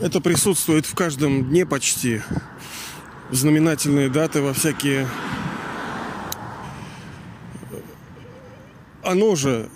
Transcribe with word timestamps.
Это 0.00 0.22
присутствует 0.22 0.86
в 0.86 0.94
каждом 0.94 1.50
дне 1.50 1.66
почти. 1.66 2.22
Знаменательные 3.30 4.08
даты 4.08 4.40
во 4.40 4.54
всякие... 4.54 5.06
Оно 9.02 9.34
же 9.34 9.68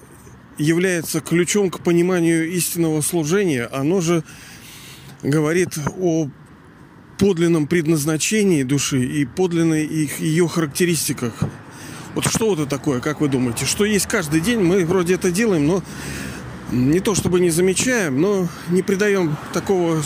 является 0.56 1.20
ключом 1.20 1.68
к 1.70 1.80
пониманию 1.80 2.50
истинного 2.52 3.02
служения. 3.02 3.68
Оно 3.70 4.00
же 4.00 4.24
говорит 5.22 5.78
о 5.98 6.30
подлинном 7.18 7.66
предназначении 7.66 8.62
души 8.62 9.04
и 9.04 9.26
подлинной 9.26 9.84
их, 9.84 10.20
ее 10.20 10.48
характеристиках. 10.48 11.34
Вот 12.14 12.26
что 12.26 12.54
это 12.54 12.64
такое, 12.64 13.00
как 13.00 13.20
вы 13.20 13.28
думаете? 13.28 13.66
Что 13.66 13.84
есть 13.84 14.06
каждый 14.06 14.40
день, 14.40 14.60
мы 14.60 14.86
вроде 14.86 15.14
это 15.14 15.30
делаем, 15.30 15.66
но 15.66 15.82
не 16.70 17.00
то 17.00 17.14
чтобы 17.14 17.40
не 17.40 17.50
замечаем, 17.50 18.20
но 18.20 18.48
не 18.68 18.82
придаем 18.82 19.36
такого... 19.52 20.02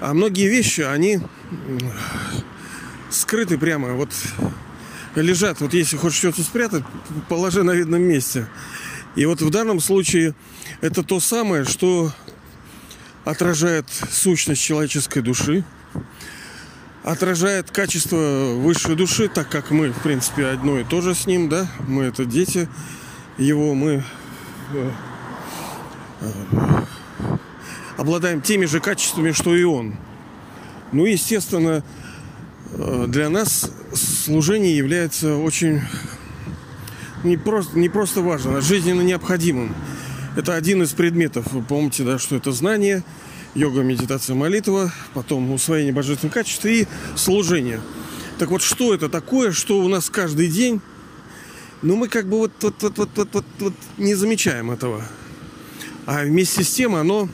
А 0.00 0.12
многие 0.12 0.48
вещи, 0.48 0.82
они 0.82 1.20
скрыты 3.10 3.56
прямо, 3.56 3.94
вот 3.94 4.10
лежат. 5.14 5.60
Вот 5.60 5.72
если 5.72 5.96
хочешь 5.96 6.18
что-то 6.18 6.42
спрятать, 6.42 6.84
положи 7.28 7.62
на 7.62 7.72
видном 7.72 8.02
месте. 8.02 8.46
И 9.16 9.24
вот 9.26 9.40
в 9.40 9.50
данном 9.50 9.80
случае 9.80 10.34
это 10.80 11.02
то 11.02 11.20
самое, 11.20 11.64
что 11.64 12.12
отражает 13.24 13.86
сущность 14.10 14.62
человеческой 14.62 15.22
души, 15.22 15.64
отражает 17.04 17.70
качество 17.70 18.54
высшей 18.56 18.96
души, 18.96 19.28
так 19.28 19.48
как 19.48 19.70
мы, 19.70 19.92
в 19.92 20.02
принципе, 20.02 20.46
одно 20.46 20.78
и 20.78 20.84
то 20.84 21.00
же 21.00 21.14
с 21.14 21.26
ним, 21.26 21.48
да, 21.48 21.66
мы 21.86 22.04
это 22.04 22.24
дети 22.24 22.68
его, 23.38 23.74
мы 23.74 24.02
э, 24.72 24.90
обладаем 27.96 28.40
теми 28.40 28.66
же 28.66 28.80
качествами, 28.80 29.32
что 29.32 29.54
и 29.54 29.64
он. 29.64 29.96
Ну, 30.92 31.06
естественно, 31.06 31.82
э, 32.72 33.04
для 33.08 33.28
нас 33.30 33.70
служение 33.94 34.76
является 34.76 35.36
очень 35.36 35.80
не 37.24 37.36
просто, 37.36 37.78
не 37.78 37.88
просто 37.88 38.20
важным, 38.20 38.56
а 38.56 38.60
жизненно 38.60 39.00
необходимым. 39.00 39.74
Это 40.36 40.54
один 40.54 40.82
из 40.82 40.92
предметов. 40.92 41.46
Вы 41.52 41.62
помните, 41.62 42.04
да, 42.04 42.18
что 42.18 42.36
это 42.36 42.52
знание, 42.52 43.02
йога, 43.54 43.82
медитация, 43.82 44.34
молитва, 44.34 44.92
потом 45.14 45.50
усвоение 45.52 45.92
божественных 45.92 46.34
качеств 46.34 46.66
и 46.66 46.86
служение. 47.16 47.80
Так 48.38 48.50
вот, 48.50 48.62
что 48.62 48.92
это 48.92 49.08
такое, 49.08 49.52
что 49.52 49.80
у 49.80 49.88
нас 49.88 50.10
каждый 50.10 50.48
день? 50.48 50.80
Ну, 51.82 51.96
мы 51.96 52.08
как 52.08 52.28
бы 52.28 52.38
вот, 52.38 52.52
вот, 52.60 52.74
вот, 52.82 52.98
вот, 52.98 53.10
вот, 53.14 53.28
вот, 53.32 53.44
вот 53.60 53.74
не 53.96 54.14
замечаем 54.14 54.70
этого. 54.70 55.04
А 56.06 56.22
вместе 56.22 56.64
с 56.64 56.70
тем 56.74 56.94
оно 56.94 57.28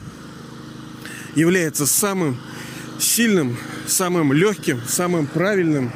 является 1.35 1.85
самым 1.85 2.37
сильным, 2.99 3.57
самым 3.87 4.31
легким, 4.31 4.81
самым 4.87 5.27
правильным 5.27 5.91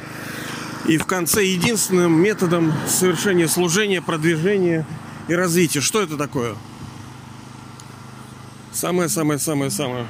и 0.86 0.98
в 0.98 1.06
конце 1.06 1.44
единственным 1.44 2.20
методом 2.20 2.72
совершения 2.88 3.48
служения, 3.48 4.02
продвижения 4.02 4.86
и 5.28 5.34
развития. 5.34 5.80
Что 5.80 6.02
это 6.02 6.16
такое? 6.16 6.54
Самое-самое-самое-самое. 8.72 10.06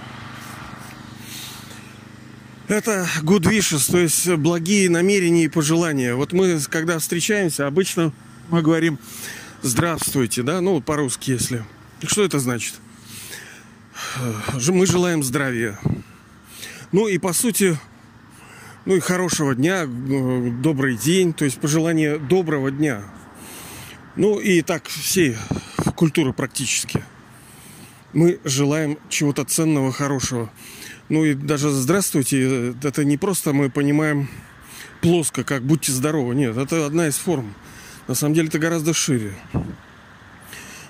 Это 2.67 3.07
good 3.23 3.43
wishes, 3.43 3.89
то 3.91 3.99
есть 3.99 4.29
благие 4.29 4.91
намерения 4.91 5.45
и 5.45 5.49
пожелания. 5.49 6.17
Вот 6.17 6.33
мы, 6.33 6.61
когда 6.69 6.99
встречаемся, 6.99 7.69
обычно 7.69 8.13
мы 8.49 8.61
говорим 8.61 8.99
«здравствуйте», 9.63 10.43
да, 10.43 10.61
ну, 10.61 10.81
по-русски, 10.81 11.31
если. 11.31 11.65
Что 12.07 12.25
это 12.25 12.39
значит? 12.39 12.75
Мы 14.69 14.87
желаем 14.87 15.23
здравия. 15.23 15.79
Ну 16.93 17.09
и 17.09 17.19
по 17.19 17.33
сути, 17.33 17.79
ну 18.85 18.97
и 18.97 19.01
хорошего 19.01 19.55
дня, 19.55 19.87
добрый 19.87 20.97
день, 20.97 21.33
то 21.33 21.45
есть 21.45 21.59
пожелание 21.59 22.19
доброго 22.19 22.71
дня. 22.71 23.03
Ну 24.15 24.39
и 24.39 24.63
так 24.63 24.87
всей 24.87 25.37
культуры 25.97 26.33
практически. 26.33 27.03
Мы 28.13 28.41
желаем 28.45 28.99
чего-то 29.09 29.45
ценного, 29.45 29.93
хорошего. 29.93 30.51
Ну 31.09 31.25
и 31.25 31.35
даже 31.35 31.71
здравствуйте, 31.71 32.75
это 32.83 33.05
не 33.05 33.17
просто 33.17 33.53
мы 33.53 33.69
понимаем 33.69 34.29
плоско, 35.03 35.45
как 35.45 35.63
будьте 35.63 35.93
здоровы. 35.93 36.35
Нет, 36.35 36.57
это 36.57 36.87
одна 36.87 37.09
из 37.09 37.17
форм. 37.17 37.55
На 38.09 38.15
самом 38.15 38.35
деле 38.35 38.49
это 38.49 38.59
гораздо 38.59 38.95
шире. 38.95 39.35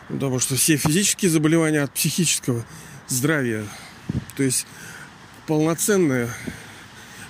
Потому 0.08 0.38
что 0.38 0.56
все 0.56 0.76
физические 0.76 1.30
заболевания 1.30 1.82
от 1.82 1.92
психического 1.92 2.64
здравия. 3.08 3.64
То 4.36 4.42
есть 4.42 4.66
полноценное, 5.46 6.30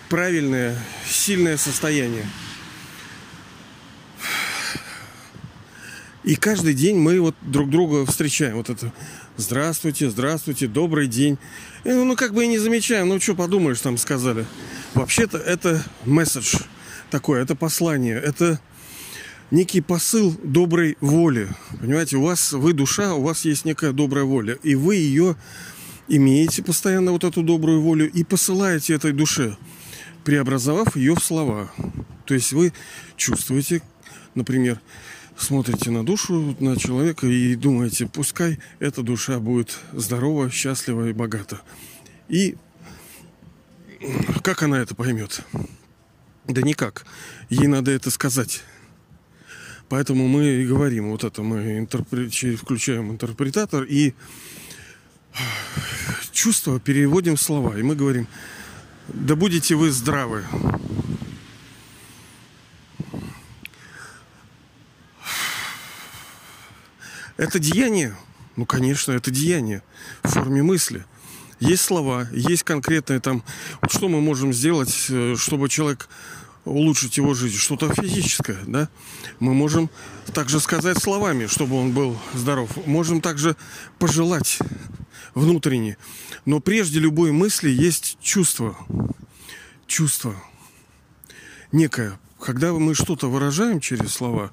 правильное, 0.09 0.79
сильное 1.09 1.57
состояние. 1.57 2.27
И 6.27 6.35
каждый 6.35 6.75
день 6.75 6.97
мы 6.97 7.21
вот 7.21 7.37
друг 7.41 7.71
друга 7.71 8.05
встречаем. 8.05 8.57
Вот 8.57 8.69
это 8.69 8.93
здравствуйте, 9.37 10.11
здравствуйте, 10.11 10.67
добрый 10.67 11.07
день. 11.07 11.39
И, 11.85 11.91
ну, 11.91 12.05
ну, 12.05 12.17
как 12.17 12.35
бы 12.35 12.45
и 12.45 12.49
не 12.49 12.59
замечаем. 12.59 13.09
Ну, 13.09 13.21
что 13.21 13.37
подумаешь, 13.37 13.81
там 13.81 13.97
сказали. 13.97 14.45
Вообще-то 14.95 15.39
это 15.39 15.85
месседж 16.05 16.57
такой, 17.11 17.41
это 17.41 17.55
послание, 17.55 18.21
это 18.21 18.61
некий 19.51 19.81
посыл 19.81 20.37
доброй 20.43 20.97
воли. 21.01 21.49
Понимаете, 21.81 22.17
у 22.17 22.23
вас, 22.23 22.53
вы 22.53 22.73
душа, 22.73 23.15
у 23.15 23.23
вас 23.23 23.45
есть 23.45 23.65
некая 23.65 23.93
добрая 23.93 24.25
воля, 24.25 24.55
и 24.63 24.75
вы 24.75 24.97
ее 24.97 25.37
имеете 26.09 26.63
постоянно, 26.63 27.13
вот 27.13 27.25
эту 27.25 27.43
добрую 27.43 27.81
волю, 27.81 28.11
и 28.11 28.25
посылаете 28.25 28.95
этой 28.95 29.13
душе, 29.13 29.57
преобразовав 30.25 30.97
ее 30.97 31.15
в 31.15 31.25
слова. 31.25 31.71
То 32.25 32.35
есть 32.35 32.53
вы 32.53 32.73
чувствуете, 33.17 33.83
например, 34.35 34.81
смотрите 35.37 35.91
на 35.91 36.05
душу, 36.05 36.57
на 36.61 36.77
человека 36.77 37.27
и 37.27 37.55
думаете, 37.55 38.07
пускай 38.07 38.59
эта 38.79 39.03
душа 39.03 39.39
будет 39.39 39.79
здорова, 39.93 40.51
счастлива 40.51 41.09
и 41.09 41.13
богата. 41.13 41.61
И 42.29 42.57
как 44.43 44.63
она 44.63 44.79
это 44.79 44.95
поймет? 44.95 45.43
Да 46.47 46.63
никак. 46.63 47.05
Ей 47.49 47.67
надо 47.67 47.91
это 47.91 48.11
сказать. 48.11 48.63
Поэтому 49.89 50.27
мы 50.27 50.47
и 50.47 50.67
говорим 50.67 51.11
вот 51.11 51.23
это, 51.23 51.43
мы 51.43 51.79
интерпре... 51.79 52.29
включаем 52.57 53.11
интерпретатор 53.13 53.85
и 53.85 54.15
чувство 56.33 56.81
переводим 56.81 57.37
в 57.37 57.41
слова. 57.41 57.79
И 57.79 57.83
мы 57.83 57.95
говорим, 57.95 58.27
да 59.09 59.37
будете 59.37 59.77
вы 59.77 59.91
здравы. 59.91 60.45
Это 67.37 67.59
деяние? 67.59 68.17
Ну, 68.57 68.65
конечно, 68.65 69.13
это 69.13 69.31
деяние 69.31 69.83
в 70.23 70.31
форме 70.31 70.63
мысли. 70.63 71.05
Есть 71.61 71.85
слова, 71.85 72.29
есть 72.33 72.65
конкретные 72.65 73.21
там, 73.21 73.43
что 73.89 74.09
мы 74.09 74.21
можем 74.21 74.53
сделать, 74.53 75.07
э, 75.09 75.37
чтобы 75.39 75.69
человек 75.69 76.09
улучшить 76.67 77.17
его 77.17 77.33
жизнь, 77.33 77.57
что-то 77.57 77.93
физическое, 77.95 78.59
да, 78.67 78.89
мы 79.41 79.55
можем 79.55 79.89
также 80.35 80.61
сказать 80.61 80.99
словами, 80.99 81.47
чтобы 81.47 81.77
он 81.77 81.93
был 81.93 82.19
здоров. 82.35 82.71
Можем 82.87 83.21
также 83.21 83.57
пожелать 83.99 84.59
внутренне. 85.35 85.97
Но 86.45 86.61
прежде 86.61 86.99
любой 86.99 87.33
мысли 87.33 87.71
есть 87.71 88.19
чувство. 88.21 88.77
Чувство. 89.87 90.35
Некое. 91.73 92.19
Когда 92.41 92.73
мы 92.73 92.95
что-то 92.95 93.31
выражаем 93.31 93.81
через 93.81 94.13
слова, 94.13 94.51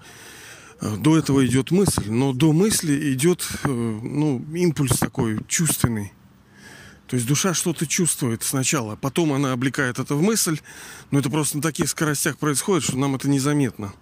э, 0.80 0.96
до 0.98 1.18
этого 1.18 1.46
идет 1.46 1.72
мысль, 1.72 2.10
но 2.10 2.34
до 2.34 2.54
мысли 2.54 3.14
идет 3.14 3.48
э, 3.64 3.68
ну, 3.68 4.44
импульс 4.54 4.98
такой 5.00 5.40
чувственный. 5.48 6.14
То 7.08 7.16
есть 7.16 7.28
душа 7.28 7.54
что-то 7.54 7.86
чувствует 7.86 8.44
сначала, 8.44 8.96
потом 8.96 9.34
она 9.34 9.52
облекает 9.52 10.00
это 10.00 10.16
в 10.16 10.22
мысль, 10.22 10.60
но 11.12 11.20
это 11.20 11.30
просто 11.30 11.58
на 11.58 11.64
таких 11.64 11.90
скоростях 11.90 12.38
происходит, 12.38 12.84
что 12.84 12.98
нам 12.98 13.16
это 13.16 13.30
незаметно. 13.30 13.94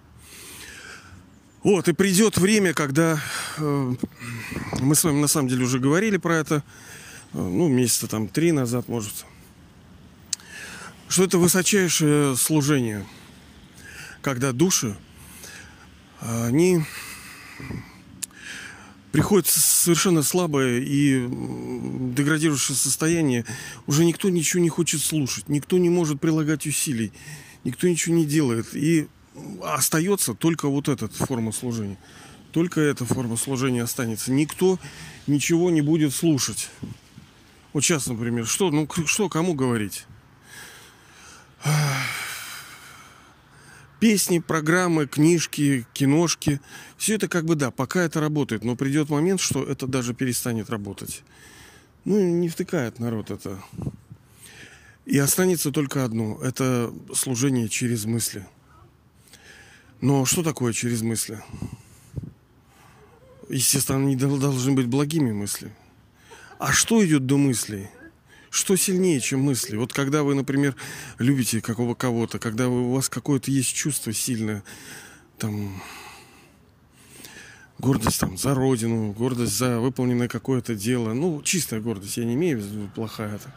Вот, 1.62 1.88
и 1.88 1.92
придет 1.92 2.38
время, 2.38 2.74
когда 2.74 3.20
э, 3.58 3.94
мы 4.80 4.94
с 4.94 5.04
вами 5.04 5.20
на 5.20 5.28
самом 5.28 5.48
деле 5.48 5.64
уже 5.64 5.78
говорили 5.78 6.16
про 6.16 6.36
это, 6.36 6.56
э, 6.56 6.60
ну, 7.38 7.68
месяца 7.68 8.08
там 8.08 8.28
три 8.28 8.50
назад, 8.50 8.88
может, 8.88 9.26
что 11.08 11.24
это 11.24 11.38
высочайшее 11.38 12.36
служение, 12.36 13.06
когда 14.22 14.52
души, 14.52 14.96
они 16.20 16.84
приходит 19.12 19.46
совершенно 19.46 20.22
слабое 20.22 20.80
и 20.80 21.28
деградирующее 22.16 22.76
состояние, 22.76 23.44
уже 23.86 24.04
никто 24.04 24.30
ничего 24.30 24.62
не 24.62 24.70
хочет 24.70 25.02
слушать, 25.02 25.48
никто 25.48 25.78
не 25.78 25.90
может 25.90 26.20
прилагать 26.20 26.66
усилий, 26.66 27.12
никто 27.62 27.86
ничего 27.86 28.16
не 28.16 28.24
делает. 28.24 28.74
И 28.74 29.06
остается 29.62 30.34
только 30.34 30.68
вот 30.68 30.88
эта 30.88 31.08
форма 31.08 31.52
служения. 31.52 31.98
Только 32.52 32.80
эта 32.80 33.04
форма 33.04 33.36
служения 33.36 33.82
останется. 33.82 34.32
Никто 34.32 34.78
ничего 35.26 35.70
не 35.70 35.80
будет 35.80 36.12
слушать. 36.14 36.68
Вот 37.72 37.82
сейчас, 37.82 38.06
например, 38.06 38.46
что, 38.46 38.70
ну, 38.70 38.86
что 39.06 39.28
кому 39.28 39.54
говорить? 39.54 40.04
Песни, 44.02 44.40
программы, 44.40 45.06
книжки, 45.06 45.86
киношки. 45.92 46.60
Все 46.96 47.14
это 47.14 47.28
как 47.28 47.44
бы 47.44 47.54
да, 47.54 47.70
пока 47.70 48.02
это 48.02 48.18
работает. 48.18 48.64
Но 48.64 48.74
придет 48.74 49.10
момент, 49.10 49.40
что 49.40 49.62
это 49.62 49.86
даже 49.86 50.12
перестанет 50.12 50.70
работать. 50.70 51.22
Ну, 52.04 52.18
не 52.18 52.48
втыкает 52.48 52.98
народ 52.98 53.30
это. 53.30 53.62
И 55.06 55.16
останется 55.18 55.70
только 55.70 56.04
одно. 56.04 56.40
Это 56.42 56.92
служение 57.14 57.68
через 57.68 58.04
мысли. 58.04 58.44
Но 60.00 60.24
что 60.24 60.42
такое 60.42 60.72
через 60.72 61.02
мысли? 61.02 61.40
Естественно, 63.48 64.00
они 64.00 64.16
должны 64.16 64.72
быть 64.72 64.86
благими 64.86 65.30
мысли. 65.30 65.72
А 66.58 66.72
что 66.72 67.06
идет 67.06 67.26
до 67.26 67.38
мыслей? 67.38 67.88
Что 68.52 68.76
сильнее, 68.76 69.18
чем 69.18 69.40
мысли? 69.40 69.76
Вот 69.76 69.94
когда 69.94 70.22
вы, 70.22 70.34
например, 70.34 70.76
любите 71.18 71.62
какого 71.62 71.94
кого-то, 71.94 72.38
когда 72.38 72.68
у 72.68 72.92
вас 72.92 73.08
какое-то 73.08 73.50
есть 73.50 73.74
чувство 73.74 74.12
сильное, 74.12 74.62
там, 75.38 75.82
гордость 77.78 78.20
там 78.20 78.36
за 78.36 78.54
родину, 78.54 79.12
гордость 79.12 79.56
за 79.56 79.80
выполненное 79.80 80.28
какое-то 80.28 80.74
дело, 80.74 81.14
ну, 81.14 81.40
чистая 81.40 81.80
гордость, 81.80 82.18
я 82.18 82.26
не 82.26 82.34
имею 82.34 82.60
в 82.60 82.62
виду 82.62 82.90
плохая 82.94 83.36
это. 83.36 83.54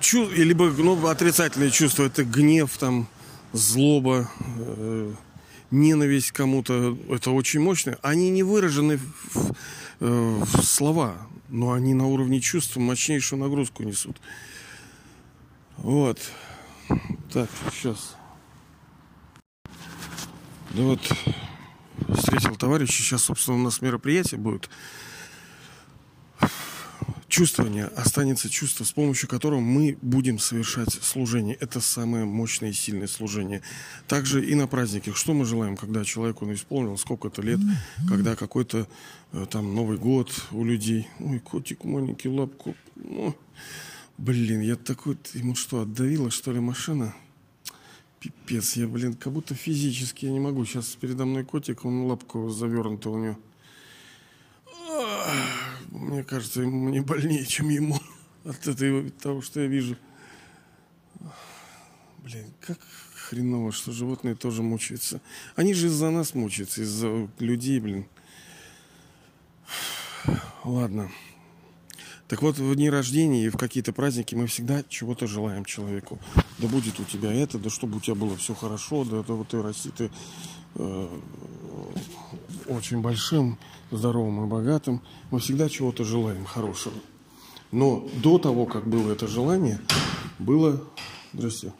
Чу... 0.00 0.28
Либо 0.30 0.70
ну, 0.70 1.06
отрицательные 1.06 1.70
чувства, 1.70 2.06
это 2.06 2.24
гнев, 2.24 2.76
там, 2.76 3.06
злоба, 3.52 4.28
э, 4.58 5.14
ненависть 5.70 6.32
кому-то, 6.32 6.98
это 7.08 7.30
очень 7.30 7.60
мощно. 7.60 7.98
Они 8.02 8.30
не 8.30 8.42
выражены 8.42 8.98
в, 8.98 9.52
э, 10.00 10.42
в 10.42 10.64
слова, 10.64 11.28
но 11.54 11.72
они 11.72 11.94
на 11.94 12.08
уровне 12.08 12.40
чувств 12.40 12.74
мощнейшую 12.76 13.40
нагрузку 13.40 13.84
несут. 13.84 14.20
Вот. 15.76 16.18
Так, 17.32 17.48
сейчас. 17.72 18.16
Да 20.70 20.82
вот, 20.82 21.00
встретил 22.08 22.56
товарища, 22.56 22.94
сейчас, 22.94 23.22
собственно, 23.22 23.56
у 23.58 23.60
нас 23.60 23.80
мероприятие 23.80 24.40
будет 24.40 24.68
чувствование 27.34 27.86
останется 27.86 28.48
чувство, 28.48 28.84
с 28.84 28.92
помощью 28.92 29.28
которого 29.28 29.58
мы 29.58 29.98
будем 30.02 30.38
совершать 30.38 30.92
служение. 30.92 31.56
Это 31.56 31.80
самое 31.80 32.24
мощное 32.24 32.70
и 32.70 32.72
сильное 32.72 33.08
служение. 33.08 33.60
Также 34.06 34.44
и 34.44 34.54
на 34.54 34.68
праздниках. 34.68 35.16
Что 35.16 35.34
мы 35.34 35.44
желаем, 35.44 35.76
когда 35.76 36.04
человеку 36.04 36.50
исполнил 36.52 36.96
сколько-то 36.96 37.42
лет, 37.42 37.58
когда 38.08 38.36
какой-то 38.36 38.86
э, 39.32 39.46
там 39.50 39.74
Новый 39.74 39.98
год 39.98 40.30
у 40.52 40.64
людей. 40.64 41.08
Ой, 41.18 41.40
котик 41.40 41.82
маленький, 41.82 42.28
лапку. 42.28 42.76
Ну, 42.94 43.34
блин, 44.16 44.60
я 44.60 44.76
такой... 44.76 45.18
Ему 45.32 45.56
что, 45.56 45.80
отдавила, 45.80 46.30
что 46.30 46.52
ли, 46.52 46.60
машина? 46.60 47.16
Пипец, 48.20 48.76
я, 48.76 48.86
блин, 48.86 49.14
как 49.14 49.32
будто 49.32 49.56
физически 49.56 50.26
я 50.26 50.30
не 50.30 50.40
могу. 50.40 50.64
Сейчас 50.64 50.86
передо 51.00 51.24
мной 51.24 51.44
котик, 51.44 51.84
он 51.84 52.02
лапку 52.02 52.48
завернута 52.50 53.10
у 53.10 53.18
него. 53.18 53.38
Мне 56.04 56.22
кажется, 56.22 56.60
мне 56.60 57.00
больнее, 57.00 57.46
чем 57.46 57.70
ему 57.70 57.98
от 58.44 58.66
этой, 58.66 59.10
того, 59.10 59.40
что 59.40 59.60
я 59.60 59.66
вижу. 59.66 59.96
Блин, 62.18 62.46
как 62.60 62.78
хреново, 63.14 63.72
что 63.72 63.92
животные 63.92 64.34
тоже 64.34 64.62
мучаются. 64.62 65.20
Они 65.56 65.72
же 65.72 65.86
из-за 65.86 66.10
нас 66.10 66.34
мучаются, 66.34 66.82
из-за 66.82 67.28
людей, 67.38 67.80
блин. 67.80 68.06
Ладно. 70.64 71.10
Так 72.28 72.42
вот, 72.42 72.58
в 72.58 72.74
дни 72.74 72.90
рождения 72.90 73.44
и 73.44 73.48
в 73.48 73.56
какие-то 73.56 73.92
праздники 73.92 74.34
мы 74.34 74.46
всегда 74.46 74.82
чего-то 74.88 75.26
желаем 75.26 75.64
человеку. 75.64 76.18
Да 76.58 76.68
будет 76.68 77.00
у 77.00 77.04
тебя 77.04 77.32
это, 77.32 77.58
да 77.58 77.70
чтобы 77.70 77.96
у 77.96 78.00
тебя 78.00 78.14
было 78.14 78.36
все 78.36 78.54
хорошо, 78.54 79.04
да, 79.04 79.22
да 79.22 79.34
вот 79.34 79.48
ты 79.48 79.62
расти, 79.62 79.90
ты 79.90 80.10
э, 80.74 81.20
очень 82.68 83.00
большим, 83.00 83.58
здоровым 83.90 84.44
и 84.44 84.48
богатым, 84.48 85.02
мы 85.30 85.38
всегда 85.38 85.68
чего-то 85.68 86.04
желаем 86.04 86.44
хорошего. 86.44 86.94
Но 87.70 88.08
до 88.22 88.38
того, 88.38 88.66
как 88.66 88.86
было 88.86 89.12
это 89.12 89.26
желание, 89.26 89.80
было, 90.38 90.82
здрасте, 91.32 91.72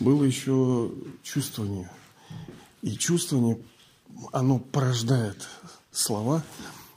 было 0.00 0.24
еще 0.24 0.92
чувствование. 1.22 1.90
И 2.82 2.92
чувствование, 2.96 3.58
оно 4.32 4.58
порождает 4.58 5.48
слова, 5.90 6.42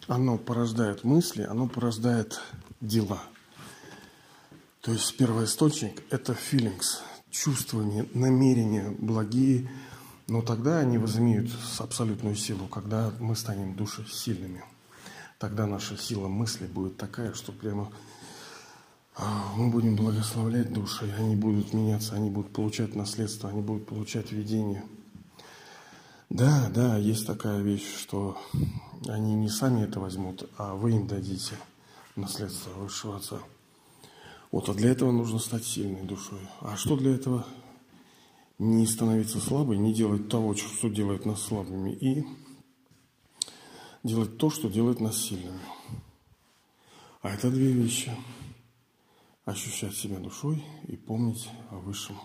оно 0.08 0.38
порождает 0.38 1.04
мысли, 1.04 1.44
оно 1.44 1.68
порождает 1.68 2.40
дела. 2.82 3.22
То 4.82 4.92
есть 4.92 5.16
первый 5.18 5.46
источник– 5.46 6.02
это 6.10 6.34
feelings, 6.34 6.98
чувствование, 7.30 8.08
намерения 8.14 8.90
благие, 8.98 9.70
но 10.28 10.42
тогда 10.42 10.80
они 10.80 10.98
возымеют 10.98 11.52
абсолютную 11.80 12.36
силу, 12.36 12.68
когда 12.68 13.12
мы 13.20 13.36
станем 13.36 13.76
души 13.76 14.06
сильными. 14.10 14.64
Тогда 15.40 15.66
наша 15.66 15.98
сила 15.98 16.28
мысли 16.28 16.68
будет 16.68 16.98
такая, 16.98 17.34
что 17.34 17.52
прямо 17.52 17.92
а, 19.16 19.54
мы 19.56 19.70
будем 19.70 19.96
благословлять 19.96 20.72
души, 20.72 21.14
они 21.18 21.36
будут 21.36 21.74
меняться, 21.74 22.16
они 22.16 22.30
будут 22.30 22.54
получать 22.54 22.96
наследство, 22.96 23.50
они 23.50 23.62
будут 23.62 23.88
получать 23.88 24.32
видение. 24.32 24.84
Да, 26.30 26.70
да, 26.74 26.96
есть 26.98 27.28
такая 27.28 27.62
вещь, 27.62 27.98
что 28.00 28.38
они 29.08 29.36
не 29.36 29.50
сами 29.50 29.84
это 29.84 30.00
возьмут, 30.00 30.50
а 30.58 30.76
вы 30.76 30.92
им 30.92 31.08
дадите 31.08 31.56
наследство 32.16 32.70
высшего 32.72 33.18
Отца. 33.18 33.40
Вот, 34.50 34.70
а 34.70 34.74
для 34.74 34.92
этого 34.92 35.12
нужно 35.12 35.40
стать 35.40 35.66
сильной 35.66 36.04
душой. 36.04 36.40
А 36.62 36.78
что 36.78 36.96
для 36.96 37.14
этого 37.14 37.46
не 38.62 38.86
становиться 38.86 39.40
слабой, 39.40 39.80
не 39.80 39.92
делать 39.92 40.30
того, 40.30 40.54
что 40.54 40.88
делает 40.88 41.26
нас 41.26 41.42
слабыми, 41.42 41.94
и 41.94 42.24
делать 44.04 44.38
то, 44.38 44.52
что 44.52 44.70
делает 44.70 45.00
нас 45.00 45.18
сильными. 45.18 45.60
А 47.24 47.32
это 47.32 47.50
две 47.50 47.72
вещи. 47.72 48.16
Ощущать 49.46 49.96
себя 49.96 50.20
душой 50.20 50.64
и 50.88 50.96
помнить 50.96 51.50
о 51.72 51.78
Высшем 51.78 52.18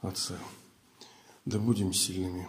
Отце. 0.00 0.38
Да 1.44 1.58
будем 1.58 1.92
сильными. 1.92 2.46